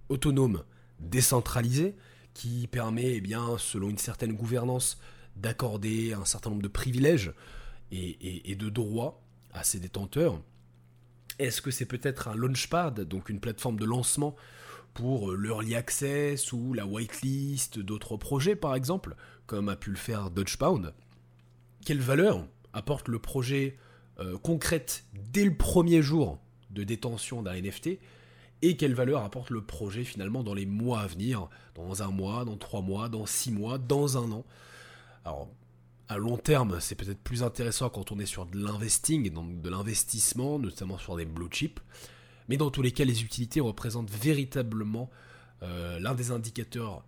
autonome 0.08 0.64
décentralisée 1.00 1.94
qui 2.34 2.66
permet, 2.66 3.14
eh 3.14 3.20
bien, 3.20 3.56
selon 3.58 3.90
une 3.90 3.98
certaine 3.98 4.32
gouvernance, 4.32 4.98
d'accorder 5.36 6.12
un 6.12 6.24
certain 6.24 6.50
nombre 6.50 6.62
de 6.62 6.68
privilèges 6.68 7.32
et 7.90 8.56
de 8.56 8.68
droits 8.68 9.22
à 9.52 9.62
ses 9.62 9.78
détenteurs 9.78 10.40
est-ce 11.38 11.60
que 11.60 11.70
c'est 11.70 11.86
peut-être 11.86 12.28
un 12.28 12.34
launchpad, 12.34 13.00
donc 13.00 13.28
une 13.28 13.40
plateforme 13.40 13.78
de 13.78 13.84
lancement 13.84 14.36
pour 14.94 15.30
euh, 15.30 15.36
l'early 15.36 15.74
access 15.74 16.52
ou 16.52 16.72
la 16.72 16.86
whitelist 16.86 17.78
d'autres 17.78 18.16
projets 18.16 18.56
par 18.56 18.74
exemple, 18.74 19.16
comme 19.46 19.68
a 19.68 19.76
pu 19.76 19.90
le 19.90 19.96
faire 19.96 20.30
Dodgepound 20.30 20.94
Quelle 21.84 22.00
valeur 22.00 22.46
apporte 22.72 23.08
le 23.08 23.18
projet 23.18 23.76
euh, 24.20 24.38
concrète 24.38 25.04
dès 25.32 25.44
le 25.44 25.56
premier 25.56 26.02
jour 26.02 26.38
de 26.70 26.84
détention 26.84 27.42
d'un 27.42 27.60
NFT 27.60 27.98
et 28.62 28.76
quelle 28.76 28.94
valeur 28.94 29.22
apporte 29.22 29.50
le 29.50 29.60
projet 29.60 30.04
finalement 30.04 30.42
dans 30.42 30.54
les 30.54 30.64
mois 30.64 31.00
à 31.00 31.06
venir, 31.06 31.48
dans 31.74 32.02
un 32.02 32.10
mois, 32.10 32.44
dans 32.44 32.56
trois 32.56 32.80
mois, 32.80 33.08
dans 33.08 33.26
six 33.26 33.50
mois, 33.50 33.76
dans 33.76 34.16
un 34.16 34.32
an? 34.32 34.44
À 36.08 36.18
long 36.18 36.36
terme, 36.36 36.80
c'est 36.80 36.94
peut-être 36.94 37.18
plus 37.18 37.42
intéressant 37.42 37.88
quand 37.88 38.12
on 38.12 38.18
est 38.18 38.26
sur 38.26 38.46
de 38.46 38.58
l'investing, 38.58 39.30
donc 39.30 39.60
de 39.60 39.70
l'investissement, 39.70 40.58
notamment 40.58 40.98
sur 40.98 41.16
des 41.16 41.24
blue 41.24 41.48
chips. 41.50 41.80
Mais 42.48 42.56
dans 42.56 42.70
tous 42.70 42.82
les 42.82 42.92
cas, 42.92 43.04
les 43.04 43.22
utilités 43.22 43.60
représentent 43.60 44.10
véritablement 44.10 45.10
euh, 45.62 45.98
l'un 45.98 46.14
des 46.14 46.30
indicateurs 46.30 47.04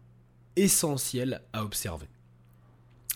essentiels 0.57 1.43
à 1.53 1.63
observer. 1.63 2.09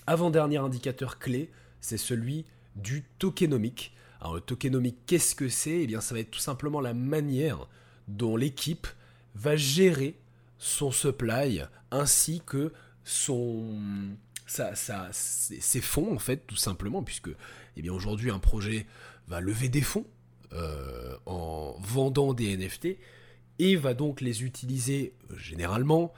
Avant-dernier 0.07 0.59
indicateur 0.59 1.19
clé, 1.19 1.51
c'est 1.81 1.97
celui 1.97 2.45
du 2.77 3.05
tokenomique. 3.19 3.95
Alors 4.21 4.35
le 4.35 4.41
tokenomique, 4.41 4.99
qu'est-ce 5.07 5.35
que 5.35 5.49
c'est? 5.49 5.83
Eh 5.83 5.87
bien 5.87 6.01
ça 6.01 6.15
va 6.15 6.21
être 6.21 6.31
tout 6.31 6.41
simplement 6.41 6.81
la 6.81 6.93
manière 6.93 7.69
dont 8.09 8.37
l'équipe 8.37 8.87
va 9.35 9.57
gérer 9.57 10.19
son 10.59 10.91
supply 10.91 11.63
ainsi 11.91 12.43
que 12.45 12.73
son 13.03 13.77
ça, 14.50 14.75
ça, 14.75 15.09
ses 15.12 15.80
fonds 15.80 16.12
en 16.12 16.19
fait 16.19 16.38
tout 16.47 16.57
simplement 16.57 17.04
puisque 17.04 17.30
eh 17.76 17.88
aujourd'hui 17.88 18.30
un 18.30 18.40
projet 18.40 18.87
va 19.28 19.40
lever 19.40 19.69
des 19.69 19.80
fonds 19.80 20.07
euh, 20.52 21.16
en 21.26 21.76
vendant 21.80 22.35
des 22.35 22.57
NFT 22.57 22.99
et 23.61 23.76
va 23.76 23.95
donc 23.95 24.21
les 24.21 24.42
utiliser 24.42 25.14
euh, 25.30 25.37
généralement 25.38 26.12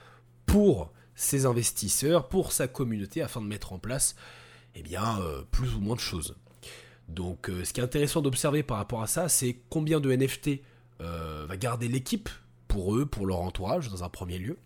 pour 0.47 0.91
ses 1.13 1.45
investisseurs, 1.45 2.27
pour 2.27 2.53
sa 2.53 2.67
communauté 2.67 3.21
afin 3.21 3.39
de 3.39 3.45
mettre 3.45 3.71
en 3.71 3.77
place 3.77 4.15
eh 4.73 4.81
bien 4.81 5.19
euh, 5.21 5.43
plus 5.51 5.75
ou 5.75 5.79
moins 5.79 5.95
de 5.95 6.01
choses. 6.01 6.35
Donc 7.09 7.51
ce 7.63 7.71
qui 7.71 7.81
est 7.81 7.83
intéressant 7.83 8.21
d'observer 8.21 8.63
par 8.63 8.77
rapport 8.77 9.03
à 9.03 9.07
ça, 9.07 9.29
c'est 9.29 9.59
combien 9.69 9.99
de 9.99 10.15
NFT 10.15 10.61
va 10.99 11.57
garder 11.57 11.89
l'équipe 11.89 12.29
pour 12.69 12.95
eux, 12.95 13.05
pour 13.05 13.27
leur 13.27 13.41
entourage 13.41 13.89
dans 13.89 14.05
un 14.05 14.09
premier 14.09 14.39
lieu. 14.39 14.57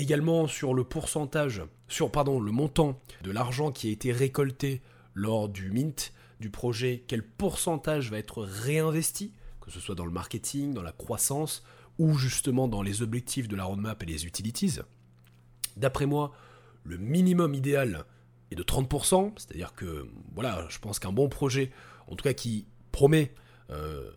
Également 0.00 0.46
sur 0.46 0.72
le 0.72 2.50
montant 2.52 2.98
de 3.22 3.30
l'argent 3.30 3.70
qui 3.70 3.88
a 3.88 3.90
été 3.90 4.12
récolté 4.12 4.80
lors 5.14 5.50
du 5.50 5.70
mint 5.70 6.14
du 6.40 6.48
projet, 6.48 7.04
quel 7.06 7.22
pourcentage 7.22 8.10
va 8.10 8.16
être 8.16 8.42
réinvesti, 8.42 9.34
que 9.60 9.70
ce 9.70 9.78
soit 9.78 9.94
dans 9.94 10.06
le 10.06 10.10
marketing, 10.10 10.72
dans 10.72 10.82
la 10.82 10.92
croissance 10.92 11.62
ou 11.98 12.14
justement 12.14 12.66
dans 12.66 12.80
les 12.80 13.02
objectifs 13.02 13.46
de 13.46 13.56
la 13.56 13.64
roadmap 13.64 14.02
et 14.02 14.06
les 14.06 14.24
utilities. 14.24 14.78
D'après 15.76 16.06
moi, 16.06 16.32
le 16.84 16.96
minimum 16.96 17.52
idéal 17.52 18.06
est 18.50 18.56
de 18.56 18.62
30%, 18.62 19.34
c'est-à-dire 19.36 19.74
que 19.74 20.08
voilà, 20.34 20.66
je 20.70 20.78
pense 20.78 20.98
qu'un 20.98 21.12
bon 21.12 21.28
projet, 21.28 21.72
en 22.06 22.16
tout 22.16 22.22
cas 22.22 22.32
qui 22.32 22.64
promet 22.90 23.34
euh, 23.68 24.10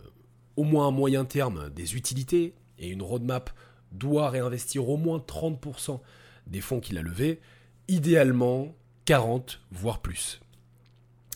au 0.55 0.63
moins 0.63 0.87
à 0.87 0.91
moyen 0.91 1.25
terme 1.25 1.69
des 1.71 1.97
utilités, 1.97 2.53
et 2.79 2.87
une 2.87 3.01
roadmap 3.01 3.49
doit 3.93 4.29
réinvestir 4.29 4.89
au 4.89 4.97
moins 4.97 5.19
30% 5.19 5.99
des 6.47 6.61
fonds 6.61 6.79
qu'il 6.79 6.97
a 6.97 7.01
levés, 7.01 7.39
idéalement 7.87 8.75
40 9.05 9.61
voire 9.71 10.01
plus. 10.01 10.41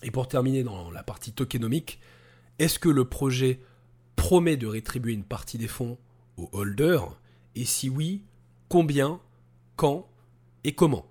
Et 0.04 0.12
pour 0.12 0.28
terminer 0.28 0.64
dans 0.64 0.92
la 0.92 1.04
partie 1.04 1.32
tokenomique, 1.32 2.00
est-ce 2.60 2.80
que 2.80 2.90
le 2.90 3.06
projet 3.06 3.60
promet 4.16 4.58
de 4.58 4.68
rétribuer 4.68 5.14
une 5.14 5.24
partie 5.24 5.58
des 5.58 5.68
fonds 5.68 5.98
aux 6.38 6.50
holders? 6.52 7.20
Et 7.56 7.66
si 7.66 7.90
oui, 7.90 8.24
combien, 8.70 9.20
quand 9.76 10.08
et 10.64 10.74
comment? 10.74 11.06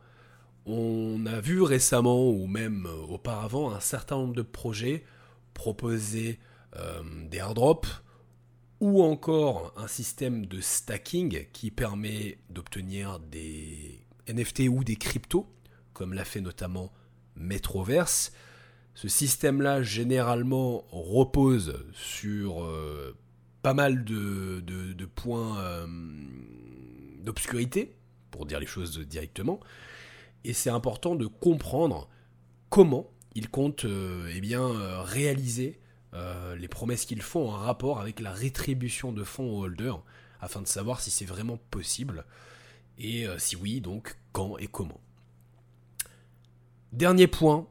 On 0.67 1.25
a 1.27 1.41
vu 1.41 1.63
récemment 1.63 2.29
ou 2.29 2.47
même 2.47 2.87
auparavant 3.09 3.73
un 3.73 3.81
certain 3.81 4.17
nombre 4.17 4.35
de 4.35 4.43
projets 4.43 5.05
proposer 5.55 6.39
euh, 6.77 7.03
des 7.31 7.39
airdrops 7.39 8.03
ou 8.81 9.03
encore 9.03 9.73
un 9.77 9.89
système 9.89 10.47
de 10.47 10.61
stacking 10.61 11.47
qui 11.53 11.71
permet 11.71 12.39
d'obtenir 12.51 13.19
des 13.21 14.07
NFT 14.29 14.69
ou 14.69 14.85
des 14.85 14.97
cryptos, 14.97 15.47
comme 15.93 16.13
l'a 16.13 16.25
fait 16.25 16.41
notamment 16.41 16.93
Metroverse. 17.37 18.33
Ce 18.95 19.09
système-là, 19.09 19.83
généralement, 19.83 20.85
repose 20.91 21.85
sur 21.93 22.65
euh, 22.65 23.17
pas 23.63 23.75
mal 23.75 24.05
de, 24.05 25.05
points 25.15 25.59
euh, 25.61 25.87
d'obscurité, 27.21 27.95
pour 28.31 28.47
dire 28.47 28.61
les 28.61 28.67
choses 28.67 28.99
directement, 28.99 29.61
et 30.45 30.53
c'est 30.53 30.71
important 30.71 31.15
de 31.15 31.27
comprendre 31.27 32.09
comment 32.71 33.11
il 33.35 33.51
compte 33.51 33.85
euh, 33.85 34.31
eh 34.35 34.41
bien, 34.41 34.67
réaliser 35.03 35.79
euh, 36.15 36.57
les 36.57 36.69
promesses 36.69 37.05
qu'ils 37.05 37.23
font 37.23 37.49
en 37.49 37.57
rapport 37.57 38.01
avec 38.01 38.21
la 38.21 38.33
rétribution 38.33 39.13
de 39.13 39.25
fonds 39.25 39.51
aux 39.51 39.65
holders, 39.65 40.03
afin 40.41 40.63
de 40.63 40.67
savoir 40.67 41.01
si 41.01 41.11
c'est 41.11 41.25
vraiment 41.25 41.59
possible, 41.71 42.25
et 42.99 43.27
euh, 43.27 43.39
si 43.39 43.57
oui, 43.57 43.81
donc 43.81 44.17
quand 44.33 44.57
et 44.59 44.67
comment. 44.67 45.01
Dernier 46.93 47.27
point, 47.27 47.67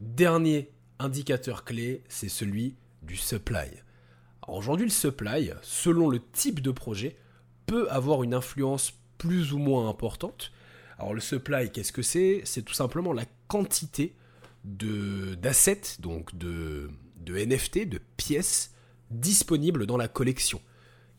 dernier 0.00 0.70
indicateur 0.98 1.64
clé, 1.64 2.04
c'est 2.08 2.28
celui 2.28 2.76
du 3.02 3.16
supply. 3.16 3.68
Aujourd'hui, 4.46 4.86
le 4.86 4.92
supply, 4.92 5.52
selon 5.62 6.08
le 6.08 6.20
type 6.32 6.60
de 6.60 6.70
projet, 6.70 7.16
peut 7.66 7.90
avoir 7.90 8.22
une 8.22 8.34
influence 8.34 8.92
plus 9.18 9.52
ou 9.52 9.58
moins 9.58 9.88
importante. 9.88 10.52
Alors 10.98 11.14
le 11.14 11.20
supply, 11.20 11.70
qu'est-ce 11.70 11.92
que 11.92 12.02
c'est? 12.02 12.42
C'est 12.44 12.62
tout 12.62 12.74
simplement 12.74 13.12
la 13.12 13.24
quantité 13.48 14.14
d'assets, 14.64 15.98
donc 16.00 16.36
de, 16.36 16.90
de 17.20 17.36
NFT, 17.36 17.88
de 17.88 18.00
pièces 18.16 18.74
disponibles 19.10 19.86
dans 19.86 19.96
la 19.96 20.08
collection. 20.08 20.60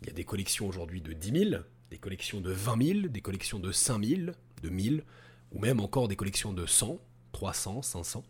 Il 0.02 0.08
y 0.08 0.10
a 0.10 0.14
des 0.14 0.24
collections 0.24 0.68
aujourd'hui 0.68 1.02
de 1.02 1.14
10 1.14 1.50
000, 1.50 1.62
des 1.90 1.98
collections 1.98 2.42
de 2.42 2.52
20 2.52 2.84
000, 2.84 3.08
des 3.10 3.22
collections 3.22 3.60
de 3.60 3.72
5 3.72 4.04
000, 4.04 4.22
de 4.64 4.70
1000, 4.70 5.04
ou 5.52 5.60
même 5.60 5.80
encore 5.80 6.08
des 6.08 6.16
collections 6.16 6.54
de 6.54 6.66
100, 6.66 7.00
300, 7.34 7.82
500. 7.82 8.24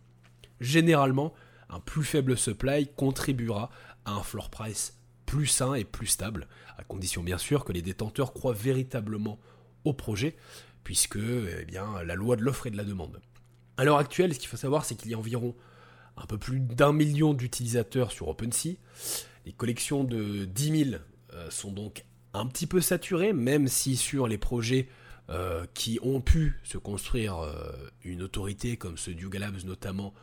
Généralement, 0.59 1.33
un 1.69 1.79
plus 1.79 2.03
faible 2.03 2.37
supply 2.37 2.87
contribuera 2.95 3.69
à 4.05 4.13
un 4.13 4.23
floor 4.23 4.49
price 4.49 4.97
plus 5.25 5.47
sain 5.47 5.75
et 5.75 5.85
plus 5.85 6.07
stable, 6.07 6.47
à 6.77 6.83
condition 6.83 7.23
bien 7.23 7.37
sûr 7.37 7.63
que 7.63 7.71
les 7.71 7.81
détenteurs 7.81 8.33
croient 8.33 8.53
véritablement 8.53 9.39
au 9.85 9.93
projet, 9.93 10.35
puisque 10.83 11.17
eh 11.17 11.63
bien, 11.65 12.03
la 12.03 12.15
loi 12.15 12.35
de 12.35 12.41
l'offre 12.41 12.67
et 12.67 12.71
de 12.71 12.75
la 12.75 12.83
demande. 12.83 13.21
À 13.77 13.85
l'heure 13.85 13.97
actuelle, 13.97 14.33
ce 14.33 14.39
qu'il 14.39 14.49
faut 14.49 14.57
savoir, 14.57 14.83
c'est 14.83 14.95
qu'il 14.95 15.09
y 15.09 15.13
a 15.13 15.17
environ 15.17 15.55
un 16.17 16.25
peu 16.25 16.37
plus 16.37 16.59
d'un 16.59 16.93
million 16.93 17.33
d'utilisateurs 17.33 18.11
sur 18.11 18.27
OpenSea. 18.27 18.77
Les 19.45 19.53
collections 19.53 20.03
de 20.03 20.45
10 20.45 20.85
000 20.85 21.01
euh, 21.33 21.49
sont 21.49 21.71
donc 21.71 22.05
un 22.33 22.45
petit 22.45 22.67
peu 22.67 22.81
saturées, 22.81 23.33
même 23.33 23.67
si 23.67 23.95
sur 23.95 24.27
les 24.27 24.37
projets 24.37 24.87
euh, 25.29 25.65
qui 25.73 25.99
ont 26.01 26.21
pu 26.21 26.59
se 26.63 26.77
construire 26.77 27.39
euh, 27.39 27.71
une 28.03 28.21
autorité 28.21 28.77
comme 28.77 28.97
ceux 28.97 29.13
du 29.13 29.29
Labs 29.29 29.63
notamment, 29.65 30.13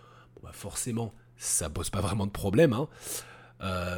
bah, 0.42 0.50
forcément 0.52 1.12
ça 1.37 1.71
pose 1.71 1.90
pas 1.90 2.00
vraiment 2.00 2.26
de 2.26 2.33
problème. 2.33 2.73
Hein. 2.73 2.88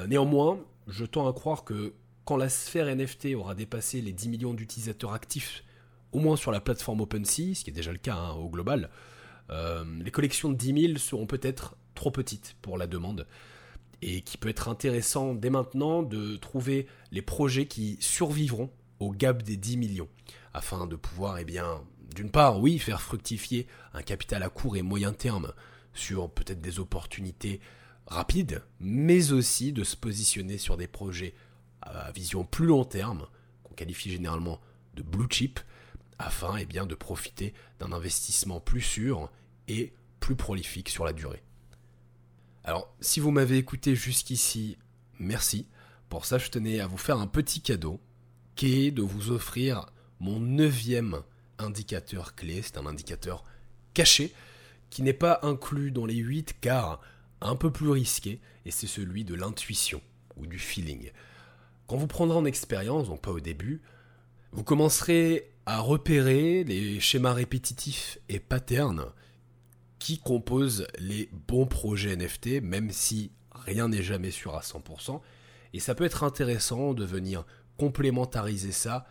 néanmoins, 0.08 0.58
je 0.88 1.04
tends 1.04 1.26
à 1.26 1.32
croire 1.32 1.64
que 1.64 1.94
quand 2.24 2.36
la 2.36 2.50
sphère 2.50 2.94
NFT 2.94 3.34
aura 3.34 3.54
dépassé 3.54 4.02
les 4.02 4.12
10 4.12 4.28
millions 4.28 4.54
d'utilisateurs 4.54 5.14
actifs, 5.14 5.64
au 6.12 6.18
moins 6.18 6.36
sur 6.36 6.52
la 6.52 6.60
plateforme 6.60 7.00
OpenSea, 7.00 7.54
ce 7.54 7.64
qui 7.64 7.70
est 7.70 7.72
déjà 7.72 7.92
le 7.92 7.98
cas 7.98 8.14
hein, 8.14 8.32
au 8.32 8.48
global, 8.48 8.90
les 9.50 10.10
collections 10.10 10.48
de 10.48 10.54
10 10.54 10.86
000 10.86 10.98
seront 10.98 11.26
peut-être 11.26 11.76
trop 11.94 12.10
petite 12.10 12.56
pour 12.62 12.78
la 12.78 12.86
demande. 12.86 13.26
Et 14.02 14.22
qui 14.22 14.38
peut 14.38 14.48
être 14.48 14.68
intéressant 14.68 15.34
dès 15.34 15.50
maintenant 15.50 16.02
de 16.02 16.36
trouver 16.36 16.86
les 17.10 17.20
projets 17.20 17.66
qui 17.66 17.98
survivront 18.00 18.70
au 18.98 19.10
gap 19.10 19.42
des 19.42 19.56
10 19.56 19.76
millions. 19.76 20.08
Afin 20.54 20.86
de 20.86 20.96
pouvoir, 20.96 21.38
eh 21.38 21.44
bien, 21.44 21.82
d'une 22.14 22.30
part, 22.30 22.60
oui, 22.60 22.78
faire 22.78 23.02
fructifier 23.02 23.66
un 23.92 24.02
capital 24.02 24.42
à 24.42 24.48
court 24.48 24.76
et 24.76 24.82
moyen 24.82 25.12
terme 25.12 25.52
sur 25.92 26.30
peut-être 26.30 26.60
des 26.60 26.78
opportunités 26.78 27.60
rapides, 28.06 28.62
mais 28.80 29.32
aussi 29.32 29.72
de 29.72 29.84
se 29.84 29.96
positionner 29.96 30.58
sur 30.58 30.76
des 30.76 30.86
projets 30.86 31.34
à 31.82 32.10
vision 32.12 32.44
plus 32.44 32.66
long 32.66 32.84
terme, 32.84 33.26
qu'on 33.62 33.74
qualifie 33.74 34.10
généralement 34.10 34.60
de 34.94 35.02
blue 35.02 35.28
chip, 35.30 35.60
afin 36.18 36.56
eh 36.56 36.66
bien, 36.66 36.86
de 36.86 36.94
profiter 36.94 37.54
d'un 37.78 37.92
investissement 37.92 38.60
plus 38.60 38.82
sûr 38.82 39.30
plus 40.20 40.36
prolifique 40.36 40.88
sur 40.88 41.04
la 41.04 41.12
durée. 41.12 41.42
Alors, 42.64 42.94
si 43.00 43.20
vous 43.20 43.30
m'avez 43.30 43.56
écouté 43.56 43.94
jusqu'ici, 43.94 44.76
merci. 45.18 45.66
Pour 46.08 46.24
ça, 46.24 46.38
je 46.38 46.50
tenais 46.50 46.80
à 46.80 46.86
vous 46.86 46.98
faire 46.98 47.18
un 47.18 47.26
petit 47.26 47.62
cadeau, 47.62 48.00
qui 48.54 48.86
est 48.86 48.90
de 48.90 49.02
vous 49.02 49.30
offrir 49.30 49.86
mon 50.18 50.40
neuvième 50.40 51.22
indicateur 51.58 52.34
clé. 52.34 52.60
C'est 52.62 52.76
un 52.76 52.86
indicateur 52.86 53.44
caché, 53.94 54.32
qui 54.90 55.02
n'est 55.02 55.12
pas 55.12 55.40
inclus 55.42 55.90
dans 55.90 56.04
les 56.04 56.16
8 56.16 56.56
car 56.60 57.00
un 57.40 57.56
peu 57.56 57.70
plus 57.70 57.88
risqué, 57.88 58.40
et 58.66 58.70
c'est 58.70 58.86
celui 58.86 59.24
de 59.24 59.34
l'intuition 59.34 60.02
ou 60.36 60.46
du 60.46 60.58
feeling. 60.58 61.10
Quand 61.86 61.96
vous 61.96 62.06
prendrez 62.06 62.36
en 62.36 62.44
expérience, 62.44 63.08
donc 63.08 63.22
pas 63.22 63.30
au 63.30 63.40
début, 63.40 63.80
vous 64.52 64.64
commencerez 64.64 65.50
à 65.64 65.80
repérer 65.80 66.64
les 66.64 67.00
schémas 67.00 67.32
répétitifs 67.32 68.18
et 68.28 68.40
patterns 68.40 69.06
qui 70.00 70.18
compose 70.18 70.88
les 70.98 71.28
bons 71.46 71.66
projets 71.66 72.16
NFT, 72.16 72.62
même 72.62 72.90
si 72.90 73.30
rien 73.52 73.86
n'est 73.86 74.02
jamais 74.02 74.32
sûr 74.32 74.56
à 74.56 74.60
100%. 74.60 75.20
Et 75.72 75.78
ça 75.78 75.94
peut 75.94 76.04
être 76.04 76.24
intéressant 76.24 76.94
de 76.94 77.04
venir 77.04 77.44
complémentariser 77.76 78.72
ça 78.72 79.06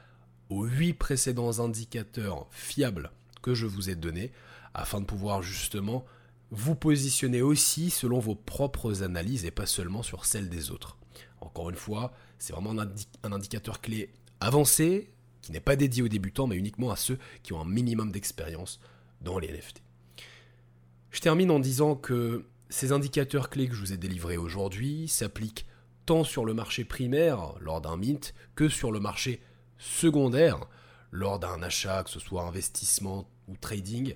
aux 0.49 0.65
8 0.65 0.95
précédents 0.95 1.59
indicateurs 1.59 2.47
fiables 2.51 3.11
que 3.41 3.53
je 3.53 3.67
vous 3.67 3.89
ai 3.89 3.95
donnés, 3.95 4.33
afin 4.73 4.99
de 4.99 5.05
pouvoir 5.05 5.41
justement 5.41 6.05
vous 6.51 6.75
positionner 6.75 7.41
aussi 7.41 7.91
selon 7.91 8.19
vos 8.19 8.35
propres 8.35 9.03
analyses 9.03 9.45
et 9.45 9.51
pas 9.51 9.67
seulement 9.67 10.03
sur 10.03 10.25
celles 10.25 10.49
des 10.49 10.71
autres. 10.71 10.97
Encore 11.39 11.69
une 11.69 11.75
fois, 11.75 12.11
c'est 12.39 12.53
vraiment 12.53 12.77
un, 12.81 13.31
indicateur 13.31 13.79
clé 13.79 14.11
avancé, 14.39 15.11
qui 15.41 15.51
n'est 15.51 15.59
pas 15.59 15.75
dédié 15.75 16.03
aux 16.03 16.07
débutants, 16.07 16.47
mais 16.47 16.57
uniquement 16.57 16.91
à 16.91 16.95
ceux 16.95 17.19
qui 17.43 17.53
ont 17.53 17.61
un 17.61 17.65
minimum 17.65 18.11
d'expérience 18.11 18.79
dans 19.21 19.39
les 19.39 19.47
NFT. 19.47 19.81
Je 21.11 21.21
termine 21.21 21.51
en 21.51 21.59
disant 21.59 21.95
que 21.95 22.45
ces 22.69 22.91
indicateurs 22.91 23.49
clés 23.49 23.67
que 23.67 23.73
je 23.73 23.81
vous 23.81 23.93
ai 23.93 23.97
délivrés 23.97 24.37
aujourd'hui 24.37 25.07
s'appliquent 25.07 25.65
tant 26.05 26.23
sur 26.23 26.45
le 26.45 26.53
marché 26.53 26.85
primaire 26.85 27.53
lors 27.59 27.81
d'un 27.81 27.97
mint 27.97 28.33
que 28.55 28.69
sur 28.69 28.91
le 28.91 28.99
marché 28.99 29.41
secondaire 29.77 30.59
lors 31.11 31.39
d'un 31.39 31.63
achat, 31.63 32.03
que 32.03 32.09
ce 32.09 32.19
soit 32.19 32.43
investissement 32.43 33.27
ou 33.47 33.55
trading. 33.57 34.15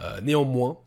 Euh, 0.00 0.20
néanmoins, 0.22 0.78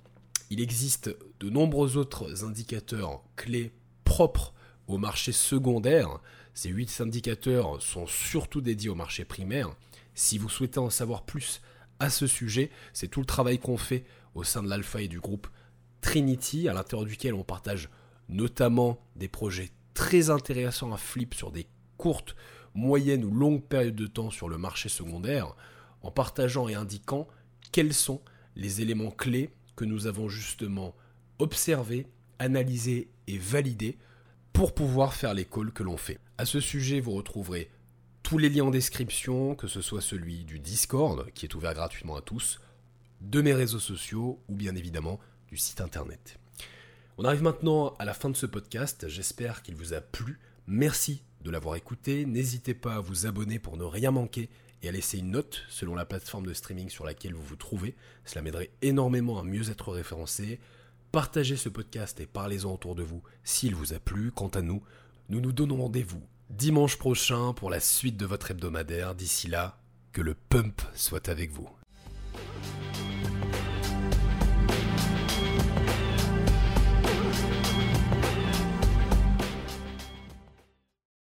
il 0.49 0.61
existe 0.61 1.15
de 1.39 1.49
nombreux 1.49 1.97
autres 1.97 2.43
indicateurs 2.43 3.23
clés 3.35 3.73
propres 4.03 4.53
au 4.87 4.97
marché 4.97 5.31
secondaire. 5.31 6.19
Ces 6.53 6.69
8 6.69 7.01
indicateurs 7.01 7.81
sont 7.81 8.07
surtout 8.07 8.61
dédiés 8.61 8.89
au 8.89 8.95
marché 8.95 9.25
primaire. 9.25 9.75
Si 10.13 10.37
vous 10.37 10.49
souhaitez 10.49 10.79
en 10.79 10.89
savoir 10.89 11.23
plus 11.23 11.61
à 11.99 12.09
ce 12.09 12.27
sujet, 12.27 12.71
c'est 12.93 13.07
tout 13.07 13.19
le 13.19 13.25
travail 13.25 13.59
qu'on 13.59 13.77
fait 13.77 14.05
au 14.35 14.43
sein 14.43 14.61
de 14.61 14.69
l'alpha 14.69 15.01
et 15.01 15.07
du 15.07 15.19
groupe 15.19 15.47
Trinity, 16.01 16.69
à 16.69 16.73
l'intérieur 16.73 17.07
duquel 17.07 17.33
on 17.33 17.43
partage 17.43 17.89
notamment 18.29 18.99
des 19.15 19.27
projets 19.27 19.71
très 19.93 20.29
intéressants 20.29 20.93
à 20.93 20.97
flip 20.97 21.33
sur 21.33 21.51
des 21.51 21.67
courtes, 21.97 22.35
moyennes 22.73 23.23
ou 23.23 23.33
longues 23.33 23.63
périodes 23.63 23.95
de 23.95 24.07
temps 24.07 24.29
sur 24.29 24.49
le 24.49 24.57
marché 24.57 24.89
secondaire, 24.89 25.55
en 26.01 26.11
partageant 26.11 26.67
et 26.67 26.75
indiquant 26.75 27.27
quels 27.71 27.93
sont 27.93 28.21
les 28.55 28.81
éléments 28.81 29.11
clés 29.11 29.49
que 29.75 29.85
nous 29.85 30.07
avons 30.07 30.29
justement 30.29 30.93
observés, 31.39 32.07
analysés 32.39 33.09
et 33.27 33.37
validés 33.37 33.97
pour 34.53 34.73
pouvoir 34.73 35.13
faire 35.13 35.33
les 35.33 35.45
calls 35.45 35.71
que 35.71 35.83
l'on 35.83 35.97
fait. 35.97 36.19
À 36.37 36.45
ce 36.45 36.59
sujet, 36.59 36.99
vous 36.99 37.11
retrouverez 37.11 37.69
tous 38.23 38.37
les 38.37 38.49
liens 38.49 38.65
en 38.65 38.71
description, 38.71 39.55
que 39.55 39.67
ce 39.67 39.81
soit 39.81 40.01
celui 40.01 40.45
du 40.45 40.59
Discord, 40.59 41.29
qui 41.33 41.45
est 41.45 41.55
ouvert 41.55 41.73
gratuitement 41.73 42.15
à 42.15 42.21
tous, 42.21 42.59
de 43.25 43.41
mes 43.41 43.53
réseaux 43.53 43.79
sociaux 43.79 44.41
ou 44.47 44.55
bien 44.55 44.75
évidemment 44.75 45.19
du 45.47 45.57
site 45.57 45.81
internet. 45.81 46.37
On 47.17 47.25
arrive 47.25 47.43
maintenant 47.43 47.93
à 47.99 48.05
la 48.05 48.13
fin 48.13 48.29
de 48.29 48.35
ce 48.35 48.45
podcast, 48.45 49.07
j'espère 49.07 49.63
qu'il 49.63 49.75
vous 49.75 49.93
a 49.93 50.01
plu. 50.01 50.39
Merci 50.67 51.23
de 51.41 51.51
l'avoir 51.51 51.75
écouté, 51.75 52.25
n'hésitez 52.25 52.73
pas 52.73 52.95
à 52.95 52.99
vous 52.99 53.25
abonner 53.25 53.59
pour 53.59 53.77
ne 53.77 53.83
rien 53.83 54.11
manquer 54.11 54.49
et 54.81 54.89
à 54.89 54.91
laisser 54.91 55.19
une 55.19 55.31
note 55.31 55.63
selon 55.69 55.95
la 55.95 56.05
plateforme 56.05 56.45
de 56.45 56.53
streaming 56.53 56.89
sur 56.89 57.05
laquelle 57.05 57.33
vous 57.33 57.43
vous 57.43 57.55
trouvez. 57.55 57.95
Cela 58.25 58.41
m'aiderait 58.41 58.71
énormément 58.81 59.39
à 59.39 59.43
mieux 59.43 59.69
être 59.69 59.91
référencé. 59.91 60.59
Partagez 61.11 61.55
ce 61.55 61.69
podcast 61.69 62.19
et 62.19 62.25
parlez-en 62.25 62.73
autour 62.73 62.95
de 62.95 63.03
vous 63.03 63.23
s'il 63.43 63.75
vous 63.75 63.93
a 63.93 63.99
plu. 63.99 64.31
Quant 64.31 64.49
à 64.49 64.61
nous, 64.61 64.83
nous 65.29 65.39
nous 65.39 65.53
donnons 65.53 65.77
rendez-vous 65.77 66.21
dimanche 66.49 66.97
prochain 66.97 67.53
pour 67.53 67.69
la 67.69 67.79
suite 67.79 68.17
de 68.17 68.25
votre 68.25 68.51
hebdomadaire. 68.51 69.15
D'ici 69.15 69.47
là, 69.47 69.79
que 70.11 70.21
le 70.21 70.35
pump 70.35 70.81
soit 70.93 71.29
avec 71.29 71.51
vous. 71.51 71.69